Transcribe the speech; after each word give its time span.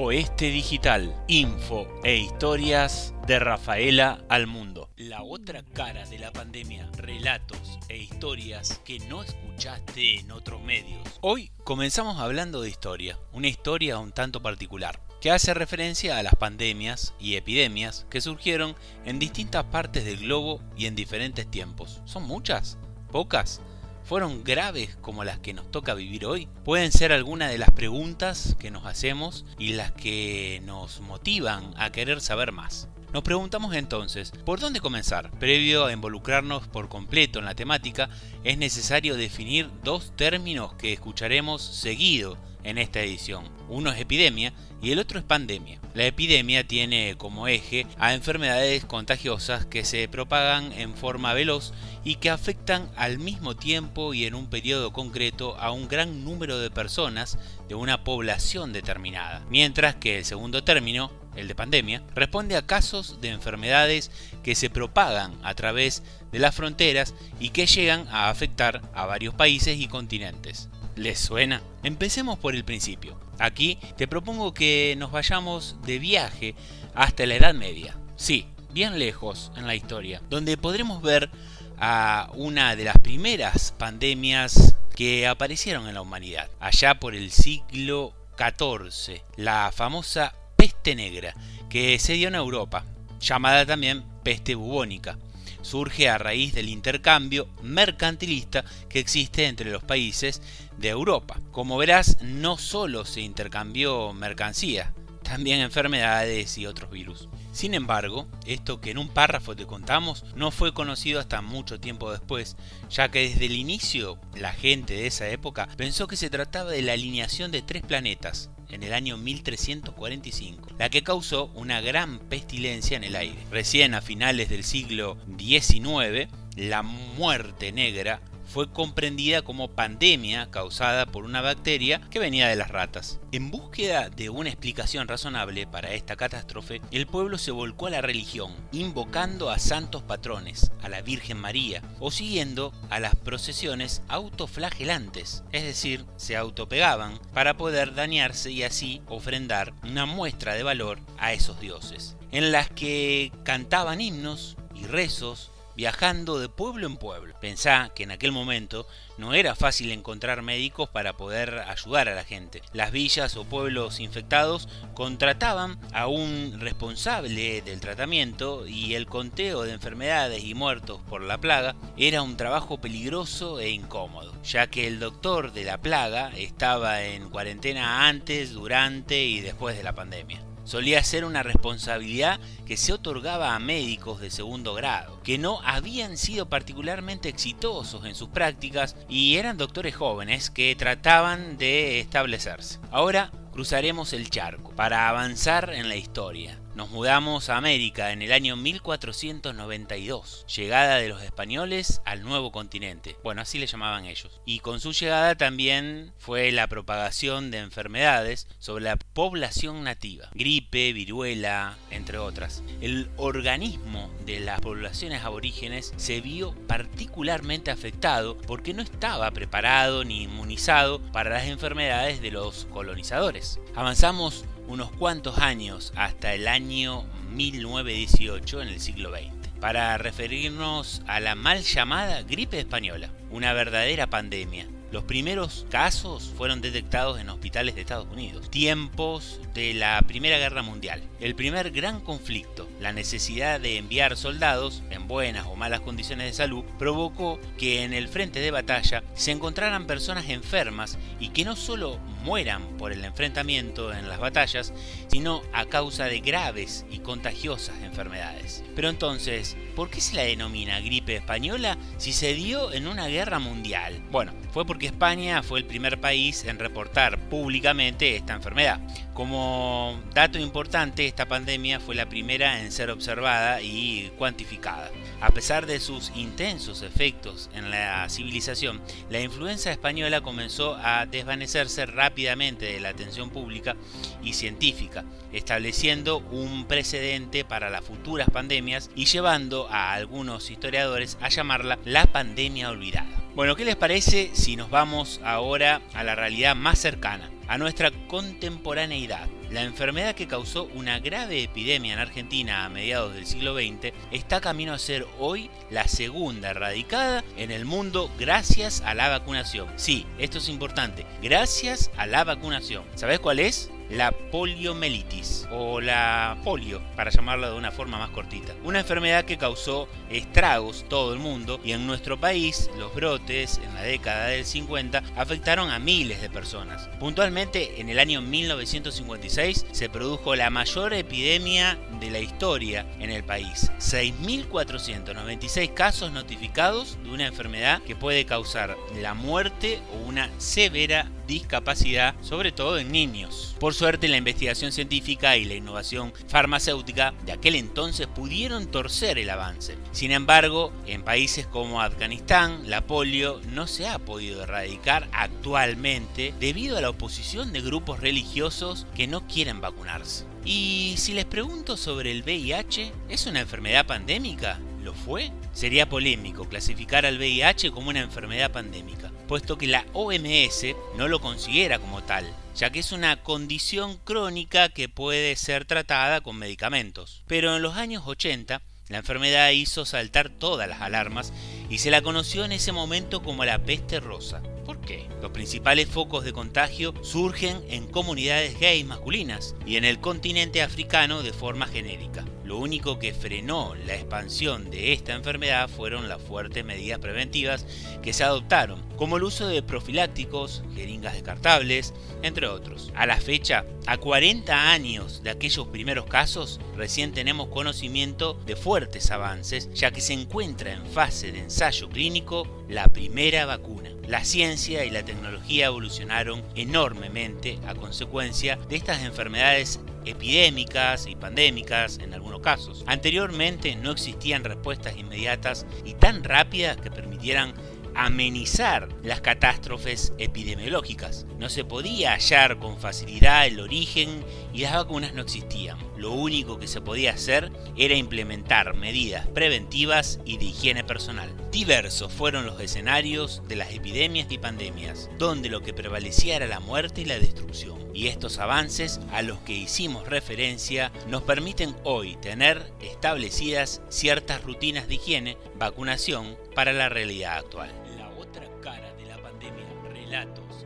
Oeste 0.00 0.52
Digital, 0.52 1.12
info 1.26 1.88
e 2.04 2.18
historias 2.18 3.12
de 3.26 3.40
Rafaela 3.40 4.24
al 4.28 4.46
mundo. 4.46 4.90
La 4.96 5.24
otra 5.24 5.64
cara 5.64 6.06
de 6.06 6.20
la 6.20 6.30
pandemia, 6.30 6.88
relatos 6.92 7.80
e 7.88 7.96
historias 7.96 8.80
que 8.84 9.00
no 9.00 9.24
escuchaste 9.24 10.20
en 10.20 10.30
otros 10.30 10.62
medios. 10.62 11.00
Hoy 11.20 11.50
comenzamos 11.64 12.20
hablando 12.20 12.60
de 12.60 12.70
historia, 12.70 13.18
una 13.32 13.48
historia 13.48 13.98
un 13.98 14.12
tanto 14.12 14.40
particular, 14.40 15.00
que 15.20 15.32
hace 15.32 15.52
referencia 15.52 16.16
a 16.16 16.22
las 16.22 16.36
pandemias 16.36 17.12
y 17.18 17.34
epidemias 17.34 18.06
que 18.08 18.20
surgieron 18.20 18.76
en 19.04 19.18
distintas 19.18 19.64
partes 19.64 20.04
del 20.04 20.18
globo 20.18 20.62
y 20.76 20.86
en 20.86 20.94
diferentes 20.94 21.50
tiempos. 21.50 22.02
¿Son 22.04 22.22
muchas? 22.22 22.78
¿Pocas? 23.10 23.60
Fueron 24.08 24.42
graves 24.42 24.96
como 25.02 25.22
las 25.22 25.38
que 25.38 25.52
nos 25.52 25.70
toca 25.70 25.92
vivir 25.92 26.24
hoy? 26.24 26.48
Pueden 26.64 26.92
ser 26.92 27.12
algunas 27.12 27.50
de 27.50 27.58
las 27.58 27.70
preguntas 27.70 28.56
que 28.58 28.70
nos 28.70 28.86
hacemos 28.86 29.44
y 29.58 29.74
las 29.74 29.92
que 29.92 30.62
nos 30.64 31.00
motivan 31.00 31.74
a 31.76 31.92
querer 31.92 32.22
saber 32.22 32.50
más. 32.50 32.88
Nos 33.12 33.22
preguntamos 33.22 33.74
entonces, 33.74 34.32
¿por 34.46 34.60
dónde 34.60 34.80
comenzar? 34.80 35.30
Previo 35.32 35.84
a 35.84 35.92
involucrarnos 35.92 36.66
por 36.68 36.88
completo 36.88 37.38
en 37.38 37.44
la 37.44 37.54
temática, 37.54 38.08
es 38.44 38.56
necesario 38.56 39.14
definir 39.14 39.68
dos 39.84 40.16
términos 40.16 40.72
que 40.74 40.94
escucharemos 40.94 41.60
seguido 41.62 42.38
en 42.68 42.78
esta 42.78 43.00
edición. 43.00 43.44
Uno 43.68 43.90
es 43.90 43.98
epidemia 43.98 44.52
y 44.82 44.92
el 44.92 44.98
otro 44.98 45.18
es 45.18 45.24
pandemia. 45.24 45.80
La 45.94 46.04
epidemia 46.04 46.66
tiene 46.66 47.16
como 47.16 47.48
eje 47.48 47.86
a 47.98 48.14
enfermedades 48.14 48.84
contagiosas 48.84 49.64
que 49.64 49.84
se 49.84 50.06
propagan 50.06 50.72
en 50.72 50.94
forma 50.94 51.32
veloz 51.32 51.72
y 52.04 52.16
que 52.16 52.30
afectan 52.30 52.90
al 52.96 53.18
mismo 53.18 53.56
tiempo 53.56 54.12
y 54.14 54.26
en 54.26 54.34
un 54.34 54.48
periodo 54.48 54.92
concreto 54.92 55.56
a 55.58 55.72
un 55.72 55.88
gran 55.88 56.24
número 56.24 56.58
de 56.58 56.70
personas 56.70 57.38
de 57.68 57.74
una 57.74 58.04
población 58.04 58.72
determinada. 58.72 59.42
Mientras 59.48 59.94
que 59.96 60.18
el 60.18 60.24
segundo 60.24 60.62
término, 60.62 61.10
el 61.36 61.48
de 61.48 61.54
pandemia, 61.54 62.02
responde 62.14 62.56
a 62.56 62.66
casos 62.66 63.20
de 63.20 63.28
enfermedades 63.28 64.10
que 64.42 64.54
se 64.54 64.70
propagan 64.70 65.38
a 65.42 65.54
través 65.54 66.02
de 66.32 66.38
las 66.38 66.54
fronteras 66.54 67.14
y 67.40 67.50
que 67.50 67.66
llegan 67.66 68.06
a 68.08 68.28
afectar 68.28 68.82
a 68.94 69.06
varios 69.06 69.34
países 69.34 69.78
y 69.78 69.88
continentes. 69.88 70.68
¿Les 70.98 71.20
suena? 71.20 71.62
Empecemos 71.84 72.40
por 72.40 72.56
el 72.56 72.64
principio. 72.64 73.16
Aquí 73.38 73.78
te 73.96 74.08
propongo 74.08 74.52
que 74.52 74.96
nos 74.98 75.12
vayamos 75.12 75.76
de 75.86 76.00
viaje 76.00 76.56
hasta 76.92 77.24
la 77.24 77.36
Edad 77.36 77.54
Media. 77.54 77.96
Sí, 78.16 78.48
bien 78.72 78.98
lejos 78.98 79.52
en 79.56 79.68
la 79.68 79.76
historia, 79.76 80.20
donde 80.28 80.56
podremos 80.56 81.00
ver 81.00 81.30
a 81.78 82.30
una 82.34 82.74
de 82.74 82.82
las 82.82 82.98
primeras 82.98 83.72
pandemias 83.78 84.74
que 84.96 85.28
aparecieron 85.28 85.86
en 85.86 85.94
la 85.94 86.02
humanidad, 86.02 86.50
allá 86.58 86.98
por 86.98 87.14
el 87.14 87.30
siglo 87.30 88.12
XIV, 88.36 89.22
la 89.36 89.70
famosa 89.72 90.34
peste 90.56 90.96
negra, 90.96 91.32
que 91.70 91.96
se 92.00 92.14
dio 92.14 92.26
en 92.26 92.34
Europa, 92.34 92.84
llamada 93.20 93.64
también 93.64 94.02
peste 94.24 94.56
bubónica 94.56 95.16
surge 95.62 96.08
a 96.08 96.18
raíz 96.18 96.54
del 96.54 96.68
intercambio 96.68 97.48
mercantilista 97.62 98.64
que 98.88 98.98
existe 98.98 99.46
entre 99.46 99.70
los 99.70 99.82
países 99.82 100.40
de 100.76 100.88
Europa. 100.88 101.40
Como 101.50 101.76
verás, 101.76 102.18
no 102.22 102.56
solo 102.58 103.04
se 103.04 103.20
intercambió 103.20 104.12
mercancía, 104.12 104.92
también 105.28 105.60
enfermedades 105.60 106.56
y 106.56 106.66
otros 106.66 106.90
virus. 106.90 107.28
Sin 107.52 107.74
embargo, 107.74 108.26
esto 108.46 108.80
que 108.80 108.90
en 108.90 108.98
un 108.98 109.08
párrafo 109.08 109.54
te 109.54 109.66
contamos 109.66 110.24
no 110.34 110.50
fue 110.50 110.72
conocido 110.72 111.20
hasta 111.20 111.42
mucho 111.42 111.78
tiempo 111.78 112.10
después, 112.10 112.56
ya 112.88 113.10
que 113.10 113.28
desde 113.28 113.46
el 113.46 113.56
inicio 113.56 114.18
la 114.34 114.52
gente 114.52 114.94
de 114.94 115.06
esa 115.06 115.28
época 115.28 115.68
pensó 115.76 116.06
que 116.06 116.16
se 116.16 116.30
trataba 116.30 116.70
de 116.70 116.80
la 116.80 116.94
alineación 116.94 117.50
de 117.50 117.60
tres 117.60 117.82
planetas, 117.82 118.50
en 118.70 118.82
el 118.82 118.92
año 118.92 119.16
1345, 119.16 120.76
la 120.78 120.90
que 120.90 121.02
causó 121.02 121.46
una 121.54 121.80
gran 121.80 122.18
pestilencia 122.18 122.96
en 122.96 123.04
el 123.04 123.16
aire. 123.16 123.38
Recién 123.50 123.94
a 123.94 124.00
finales 124.00 124.48
del 124.48 124.64
siglo 124.64 125.16
XIX, 125.38 126.28
la 126.56 126.82
muerte 126.82 127.72
negra 127.72 128.20
fue 128.48 128.72
comprendida 128.72 129.42
como 129.42 129.68
pandemia 129.68 130.50
causada 130.50 131.06
por 131.06 131.24
una 131.24 131.42
bacteria 131.42 132.00
que 132.10 132.18
venía 132.18 132.48
de 132.48 132.56
las 132.56 132.70
ratas. 132.70 133.20
En 133.30 133.50
búsqueda 133.50 134.08
de 134.08 134.30
una 134.30 134.48
explicación 134.48 135.06
razonable 135.06 135.66
para 135.66 135.92
esta 135.92 136.16
catástrofe, 136.16 136.80
el 136.90 137.06
pueblo 137.06 137.36
se 137.38 137.50
volcó 137.50 137.86
a 137.86 137.90
la 137.90 138.00
religión, 138.00 138.54
invocando 138.72 139.50
a 139.50 139.58
santos 139.58 140.02
patrones, 140.02 140.72
a 140.82 140.88
la 140.88 141.02
Virgen 141.02 141.36
María, 141.36 141.82
o 142.00 142.10
siguiendo 142.10 142.72
a 142.88 143.00
las 143.00 143.14
procesiones 143.14 144.02
autoflagelantes, 144.08 145.44
es 145.52 145.62
decir, 145.62 146.06
se 146.16 146.36
autopegaban 146.36 147.20
para 147.34 147.56
poder 147.56 147.94
dañarse 147.94 148.50
y 148.50 148.62
así 148.62 149.02
ofrendar 149.08 149.74
una 149.82 150.06
muestra 150.06 150.54
de 150.54 150.62
valor 150.62 151.00
a 151.18 151.34
esos 151.34 151.60
dioses, 151.60 152.16
en 152.32 152.50
las 152.50 152.70
que 152.70 153.30
cantaban 153.44 154.00
himnos 154.00 154.56
y 154.74 154.86
rezos 154.86 155.50
viajando 155.78 156.40
de 156.40 156.48
pueblo 156.48 156.88
en 156.88 156.96
pueblo. 156.96 157.36
Pensá 157.40 157.92
que 157.94 158.02
en 158.02 158.10
aquel 158.10 158.32
momento 158.32 158.84
no 159.16 159.32
era 159.32 159.54
fácil 159.54 159.92
encontrar 159.92 160.42
médicos 160.42 160.88
para 160.88 161.16
poder 161.16 161.60
ayudar 161.68 162.08
a 162.08 162.16
la 162.16 162.24
gente. 162.24 162.62
Las 162.72 162.90
villas 162.90 163.36
o 163.36 163.44
pueblos 163.44 164.00
infectados 164.00 164.68
contrataban 164.94 165.78
a 165.92 166.08
un 166.08 166.58
responsable 166.58 167.62
del 167.62 167.78
tratamiento 167.78 168.66
y 168.66 168.96
el 168.96 169.06
conteo 169.06 169.62
de 169.62 169.72
enfermedades 169.72 170.42
y 170.42 170.54
muertos 170.54 171.00
por 171.08 171.22
la 171.22 171.38
plaga 171.38 171.76
era 171.96 172.22
un 172.22 172.36
trabajo 172.36 172.80
peligroso 172.80 173.60
e 173.60 173.70
incómodo, 173.70 174.34
ya 174.42 174.66
que 174.66 174.88
el 174.88 174.98
doctor 174.98 175.52
de 175.52 175.62
la 175.62 175.78
plaga 175.78 176.32
estaba 176.36 177.04
en 177.04 177.30
cuarentena 177.30 178.08
antes, 178.08 178.52
durante 178.52 179.22
y 179.24 179.42
después 179.42 179.76
de 179.76 179.84
la 179.84 179.94
pandemia 179.94 180.47
solía 180.68 181.02
ser 181.02 181.24
una 181.24 181.42
responsabilidad 181.42 182.38
que 182.66 182.76
se 182.76 182.92
otorgaba 182.92 183.54
a 183.54 183.58
médicos 183.58 184.20
de 184.20 184.30
segundo 184.30 184.74
grado, 184.74 185.20
que 185.22 185.38
no 185.38 185.60
habían 185.64 186.18
sido 186.18 186.48
particularmente 186.48 187.30
exitosos 187.30 188.04
en 188.04 188.14
sus 188.14 188.28
prácticas 188.28 188.94
y 189.08 189.36
eran 189.36 189.56
doctores 189.56 189.96
jóvenes 189.96 190.50
que 190.50 190.76
trataban 190.76 191.56
de 191.56 192.00
establecerse. 192.00 192.78
Ahora 192.90 193.32
cruzaremos 193.50 194.12
el 194.12 194.28
charco 194.28 194.70
para 194.76 195.08
avanzar 195.08 195.72
en 195.72 195.88
la 195.88 195.96
historia 195.96 196.58
nos 196.78 196.90
mudamos 196.90 197.48
a 197.48 197.56
América 197.56 198.12
en 198.12 198.22
el 198.22 198.30
año 198.30 198.54
1492, 198.54 200.46
llegada 200.46 200.98
de 200.98 201.08
los 201.08 201.24
españoles 201.24 202.00
al 202.04 202.22
nuevo 202.22 202.52
continente. 202.52 203.16
Bueno, 203.24 203.42
así 203.42 203.58
le 203.58 203.66
llamaban 203.66 204.04
ellos. 204.04 204.40
Y 204.46 204.60
con 204.60 204.78
su 204.78 204.92
llegada 204.92 205.34
también 205.34 206.12
fue 206.18 206.52
la 206.52 206.68
propagación 206.68 207.50
de 207.50 207.58
enfermedades 207.58 208.46
sobre 208.60 208.84
la 208.84 208.94
población 208.96 209.82
nativa, 209.82 210.28
gripe, 210.34 210.92
viruela, 210.92 211.76
entre 211.90 212.18
otras. 212.18 212.62
El 212.80 213.10
organismo 213.16 214.08
de 214.24 214.38
las 214.38 214.60
poblaciones 214.60 215.24
aborígenes 215.24 215.92
se 215.96 216.20
vio 216.20 216.54
particularmente 216.68 217.72
afectado 217.72 218.38
porque 218.38 218.72
no 218.72 218.82
estaba 218.82 219.28
preparado 219.32 220.04
ni 220.04 220.22
inmunizado 220.22 221.02
para 221.10 221.30
las 221.30 221.48
enfermedades 221.48 222.22
de 222.22 222.30
los 222.30 222.66
colonizadores. 222.66 223.58
Avanzamos 223.74 224.44
unos 224.68 224.92
cuantos 224.92 225.38
años 225.38 225.92
hasta 225.96 226.34
el 226.34 226.46
año 226.46 227.04
1918 227.32 228.62
en 228.62 228.68
el 228.68 228.80
siglo 228.80 229.10
XX, 229.10 229.48
para 229.60 229.98
referirnos 229.98 231.02
a 231.06 231.20
la 231.20 231.34
mal 231.34 231.62
llamada 231.62 232.22
gripe 232.22 232.60
española, 232.60 233.10
una 233.30 233.52
verdadera 233.54 234.06
pandemia. 234.08 234.68
Los 234.90 235.04
primeros 235.04 235.66
casos 235.68 236.32
fueron 236.34 236.62
detectados 236.62 237.20
en 237.20 237.28
hospitales 237.28 237.74
de 237.74 237.82
Estados 237.82 238.10
Unidos, 238.10 238.50
tiempos 238.50 239.38
de 239.52 239.74
la 239.74 240.00
Primera 240.06 240.38
Guerra 240.38 240.62
Mundial. 240.62 241.02
El 241.20 241.34
primer 241.34 241.72
gran 241.72 242.00
conflicto, 242.00 242.66
la 242.80 242.94
necesidad 242.94 243.60
de 243.60 243.76
enviar 243.76 244.16
soldados 244.16 244.82
en 244.88 245.06
buenas 245.06 245.46
o 245.46 245.56
malas 245.56 245.80
condiciones 245.80 246.28
de 246.28 246.32
salud, 246.32 246.64
provocó 246.78 247.38
que 247.58 247.82
en 247.82 247.92
el 247.92 248.08
frente 248.08 248.40
de 248.40 248.50
batalla 248.50 249.04
se 249.12 249.30
encontraran 249.30 249.86
personas 249.86 250.30
enfermas 250.30 250.96
y 251.20 251.28
que 251.30 251.44
no 251.44 251.54
solo 251.54 251.98
mueran 252.28 252.76
por 252.76 252.92
el 252.92 253.06
enfrentamiento 253.06 253.90
en 253.90 254.06
las 254.06 254.20
batallas, 254.20 254.74
sino 255.06 255.40
a 255.54 255.64
causa 255.64 256.04
de 256.04 256.20
graves 256.20 256.84
y 256.90 256.98
contagiosas 256.98 257.82
enfermedades. 257.82 258.62
Pero 258.76 258.90
entonces, 258.90 259.56
¿por 259.74 259.88
qué 259.88 260.02
se 260.02 260.14
la 260.14 260.24
denomina 260.24 260.78
gripe 260.80 261.16
española 261.16 261.78
si 261.96 262.12
se 262.12 262.34
dio 262.34 262.70
en 262.74 262.86
una 262.86 263.06
guerra 263.06 263.38
mundial? 263.38 264.02
Bueno, 264.10 264.34
fue 264.52 264.66
porque 264.66 264.84
España 264.84 265.42
fue 265.42 265.60
el 265.60 265.64
primer 265.64 266.02
país 266.02 266.44
en 266.44 266.58
reportar 266.58 267.18
públicamente 267.30 268.14
esta 268.14 268.34
enfermedad. 268.34 268.78
Como 269.18 270.00
dato 270.14 270.38
importante, 270.38 271.04
esta 271.04 271.26
pandemia 271.26 271.80
fue 271.80 271.96
la 271.96 272.08
primera 272.08 272.60
en 272.60 272.70
ser 272.70 272.88
observada 272.88 273.60
y 273.60 274.12
cuantificada. 274.16 274.92
A 275.20 275.30
pesar 275.30 275.66
de 275.66 275.80
sus 275.80 276.12
intensos 276.14 276.82
efectos 276.82 277.50
en 277.52 277.72
la 277.72 278.08
civilización, 278.10 278.80
la 279.10 279.20
influenza 279.20 279.72
española 279.72 280.20
comenzó 280.20 280.76
a 280.76 281.04
desvanecerse 281.06 281.84
rápidamente 281.84 282.66
de 282.66 282.78
la 282.78 282.90
atención 282.90 283.30
pública 283.30 283.74
y 284.22 284.34
científica, 284.34 285.04
estableciendo 285.32 286.18
un 286.18 286.66
precedente 286.66 287.44
para 287.44 287.70
las 287.70 287.84
futuras 287.84 288.30
pandemias 288.30 288.88
y 288.94 289.06
llevando 289.06 289.66
a 289.68 289.94
algunos 289.94 290.48
historiadores 290.48 291.18
a 291.20 291.28
llamarla 291.28 291.80
la 291.84 292.06
pandemia 292.06 292.70
olvidada. 292.70 293.10
Bueno, 293.34 293.56
¿qué 293.56 293.64
les 293.64 293.74
parece 293.74 294.30
si 294.34 294.54
nos 294.54 294.70
vamos 294.70 295.20
ahora 295.24 295.82
a 295.92 296.04
la 296.04 296.14
realidad 296.14 296.54
más 296.54 296.78
cercana, 296.78 297.32
a 297.48 297.58
nuestra 297.58 297.90
contemporaneidad? 298.06 299.26
La 299.50 299.62
enfermedad 299.62 300.14
que 300.14 300.26
causó 300.26 300.68
una 300.74 300.98
grave 300.98 301.42
epidemia 301.42 301.94
en 301.94 301.98
Argentina 301.98 302.64
a 302.64 302.68
mediados 302.68 303.14
del 303.14 303.26
siglo 303.26 303.54
XX 303.54 303.92
está 304.12 304.40
camino 304.40 304.72
a 304.72 304.78
ser 304.78 305.06
hoy 305.18 305.50
la 305.70 305.88
segunda 305.88 306.50
erradicada 306.50 307.24
en 307.36 307.50
el 307.50 307.64
mundo 307.64 308.10
gracias 308.18 308.82
a 308.82 308.94
la 308.94 309.08
vacunación. 309.08 309.68
Sí, 309.76 310.06
esto 310.18 310.38
es 310.38 310.48
importante, 310.48 311.06
gracias 311.22 311.90
a 311.96 312.06
la 312.06 312.24
vacunación. 312.24 312.84
¿Sabes 312.94 313.20
cuál 313.20 313.38
es? 313.38 313.70
la 313.90 314.12
poliomielitis 314.12 315.46
o 315.50 315.80
la 315.80 316.36
polio, 316.44 316.82
para 316.96 317.10
llamarla 317.10 317.50
de 317.50 317.56
una 317.56 317.70
forma 317.70 317.98
más 317.98 318.10
cortita. 318.10 318.54
Una 318.64 318.80
enfermedad 318.80 319.24
que 319.24 319.38
causó 319.38 319.88
estragos 320.10 320.84
todo 320.88 321.12
el 321.12 321.18
mundo 321.18 321.60
y 321.64 321.72
en 321.72 321.86
nuestro 321.86 322.18
país 322.18 322.70
los 322.78 322.94
brotes 322.94 323.60
en 323.64 323.74
la 323.74 323.82
década 323.82 324.26
del 324.26 324.44
50 324.44 325.02
afectaron 325.16 325.70
a 325.70 325.78
miles 325.78 326.20
de 326.20 326.30
personas. 326.30 326.88
Puntualmente 327.00 327.80
en 327.80 327.88
el 327.88 327.98
año 327.98 328.20
1956 328.20 329.37
se 329.70 329.88
produjo 329.88 330.34
la 330.34 330.50
mayor 330.50 330.92
epidemia 330.92 331.78
de 332.00 332.10
la 332.10 332.18
historia 332.18 332.84
en 332.98 333.10
el 333.10 333.22
país. 333.22 333.70
6.496 333.78 335.72
casos 335.74 336.10
notificados 336.10 336.98
de 337.04 337.10
una 337.10 337.28
enfermedad 337.28 337.80
que 337.82 337.94
puede 337.94 338.26
causar 338.26 338.76
la 339.00 339.14
muerte 339.14 339.78
o 339.92 340.08
una 340.08 340.28
severa 340.38 341.08
discapacidad, 341.28 342.16
sobre 342.20 342.50
todo 342.50 342.78
en 342.78 342.90
niños. 342.90 343.54
Por 343.60 343.74
suerte, 343.74 344.08
la 344.08 344.16
investigación 344.16 344.72
científica 344.72 345.36
y 345.36 345.44
la 345.44 345.54
innovación 345.54 346.12
farmacéutica 346.26 347.14
de 347.24 347.32
aquel 347.32 347.54
entonces 347.54 348.08
pudieron 348.08 348.66
torcer 348.66 349.18
el 349.18 349.30
avance. 349.30 349.76
Sin 349.92 350.10
embargo, 350.10 350.72
en 350.86 351.04
países 351.04 351.46
como 351.46 351.80
Afganistán, 351.80 352.68
la 352.68 352.86
polio 352.86 353.40
no 353.52 353.68
se 353.68 353.86
ha 353.86 354.00
podido 354.00 354.42
erradicar 354.42 355.06
actualmente 355.12 356.34
debido 356.40 356.76
a 356.76 356.80
la 356.80 356.90
oposición 356.90 357.52
de 357.52 357.60
grupos 357.60 358.00
religiosos 358.00 358.86
que 358.96 359.06
no 359.06 359.28
quieren 359.28 359.60
vacunarse. 359.60 360.24
Y 360.44 360.94
si 360.96 361.12
les 361.12 361.26
pregunto 361.26 361.76
sobre 361.76 362.10
el 362.10 362.22
VIH, 362.22 362.92
¿es 363.08 363.26
una 363.26 363.40
enfermedad 363.40 363.86
pandémica? 363.86 364.58
¿Lo 364.88 364.94
fue? 364.94 365.30
Sería 365.52 365.86
polémico 365.86 366.48
clasificar 366.48 367.04
al 367.04 367.18
VIH 367.18 367.72
como 367.72 367.90
una 367.90 368.00
enfermedad 368.00 368.50
pandémica, 368.50 369.12
puesto 369.26 369.58
que 369.58 369.66
la 369.66 369.84
OMS 369.92 370.74
no 370.96 371.08
lo 371.08 371.20
considera 371.20 371.78
como 371.78 372.02
tal, 372.04 372.24
ya 372.56 372.70
que 372.70 372.78
es 372.78 372.90
una 372.90 373.22
condición 373.22 373.98
crónica 374.02 374.70
que 374.70 374.88
puede 374.88 375.36
ser 375.36 375.66
tratada 375.66 376.22
con 376.22 376.38
medicamentos. 376.38 377.22
Pero 377.26 377.54
en 377.54 377.60
los 377.60 377.76
años 377.76 378.04
80, 378.06 378.62
la 378.88 378.96
enfermedad 378.96 379.50
hizo 379.50 379.84
saltar 379.84 380.30
todas 380.30 380.66
las 380.66 380.80
alarmas 380.80 381.34
y 381.68 381.76
se 381.76 381.90
la 381.90 382.00
conoció 382.00 382.46
en 382.46 382.52
ese 382.52 382.72
momento 382.72 383.22
como 383.22 383.44
la 383.44 383.58
peste 383.58 384.00
rosa. 384.00 384.40
¿Por 384.64 384.77
Los 385.20 385.32
principales 385.32 385.88
focos 385.88 386.24
de 386.24 386.32
contagio 386.32 386.94
surgen 387.02 387.60
en 387.68 387.86
comunidades 387.86 388.58
gay 388.58 388.84
masculinas 388.84 389.54
y 389.66 389.76
en 389.76 389.84
el 389.84 390.00
continente 390.00 390.62
africano 390.62 391.22
de 391.22 391.32
forma 391.32 391.66
genérica. 391.66 392.24
Lo 392.44 392.56
único 392.56 392.98
que 392.98 393.12
frenó 393.12 393.74
la 393.74 393.94
expansión 393.94 394.70
de 394.70 394.94
esta 394.94 395.12
enfermedad 395.12 395.68
fueron 395.68 396.08
las 396.08 396.22
fuertes 396.22 396.64
medidas 396.64 396.98
preventivas 396.98 397.66
que 398.00 398.14
se 398.14 398.24
adoptaron, 398.24 398.82
como 398.96 399.18
el 399.18 399.24
uso 399.24 399.46
de 399.46 399.62
profilácticos, 399.62 400.62
jeringas 400.74 401.12
descartables, 401.12 401.92
entre 402.22 402.46
otros. 402.46 402.90
A 402.94 403.04
la 403.04 403.18
fecha, 403.18 403.66
a 403.86 403.98
40 403.98 404.70
años 404.70 405.22
de 405.22 405.28
aquellos 405.28 405.68
primeros 405.68 406.06
casos, 406.06 406.58
recién 406.74 407.12
tenemos 407.12 407.48
conocimiento 407.48 408.40
de 408.46 408.56
fuertes 408.56 409.10
avances, 409.10 409.68
ya 409.74 409.90
que 409.90 410.00
se 410.00 410.14
encuentra 410.14 410.72
en 410.72 410.86
fase 410.86 411.32
de 411.32 411.40
ensayo 411.40 411.90
clínico 411.90 412.57
la 412.68 412.88
primera 412.88 413.46
vacuna. 413.46 413.90
La 414.06 414.24
ciencia 414.24 414.84
y 414.84 414.90
la 414.90 415.04
tecnología 415.04 415.66
evolucionaron 415.66 416.42
enormemente 416.54 417.58
a 417.66 417.74
consecuencia 417.74 418.56
de 418.68 418.76
estas 418.76 419.02
enfermedades 419.02 419.80
epidémicas 420.04 421.06
y 421.06 421.16
pandémicas 421.16 421.98
en 421.98 422.14
algunos 422.14 422.40
casos. 422.40 422.84
Anteriormente 422.86 423.76
no 423.76 423.90
existían 423.90 424.44
respuestas 424.44 424.96
inmediatas 424.96 425.66
y 425.84 425.94
tan 425.94 426.24
rápidas 426.24 426.76
que 426.76 426.90
permitieran 426.90 427.54
amenizar 427.94 428.88
las 429.02 429.20
catástrofes 429.20 430.12
epidemiológicas. 430.18 431.26
No 431.38 431.48
se 431.48 431.64
podía 431.64 432.12
hallar 432.12 432.58
con 432.58 432.78
facilidad 432.78 433.46
el 433.46 433.58
origen 433.60 434.24
y 434.58 434.62
las 434.62 434.72
vacunas 434.72 435.14
no 435.14 435.22
existían. 435.22 435.78
Lo 435.96 436.10
único 436.10 436.58
que 436.58 436.66
se 436.66 436.80
podía 436.80 437.12
hacer 437.12 437.52
era 437.76 437.94
implementar 437.94 438.74
medidas 438.74 439.28
preventivas 439.28 440.18
y 440.24 440.36
de 440.36 440.46
higiene 440.46 440.82
personal. 440.82 441.32
Diversos 441.52 442.12
fueron 442.12 442.44
los 442.44 442.60
escenarios 442.60 443.40
de 443.46 443.54
las 443.54 443.72
epidemias 443.72 444.26
y 444.30 444.38
pandemias, 444.38 445.10
donde 445.16 445.48
lo 445.48 445.62
que 445.62 445.72
prevalecía 445.72 446.34
era 446.34 446.48
la 446.48 446.58
muerte 446.58 447.02
y 447.02 447.04
la 447.04 447.20
destrucción. 447.20 447.78
Y 447.94 448.08
estos 448.08 448.38
avances 448.40 448.98
a 449.12 449.22
los 449.22 449.38
que 449.42 449.52
hicimos 449.52 450.08
referencia 450.08 450.90
nos 451.06 451.22
permiten 451.22 451.76
hoy 451.84 452.16
tener 452.16 452.72
establecidas 452.80 453.80
ciertas 453.90 454.42
rutinas 454.42 454.88
de 454.88 454.96
higiene, 454.96 455.36
vacunación 455.54 456.36
para 456.56 456.72
la 456.72 456.88
realidad 456.88 457.38
actual. 457.38 457.70
La 457.96 458.08
otra 458.10 458.50
cara 458.60 458.92
de 458.94 459.06
la 459.06 459.22
pandemia, 459.22 459.66
relatos 459.92 460.57